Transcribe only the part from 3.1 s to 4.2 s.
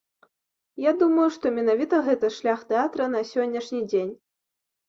на сённяшні дзень.